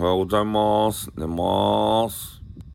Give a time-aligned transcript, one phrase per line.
[0.00, 1.10] おはようございます。
[1.14, 2.40] 寝ます。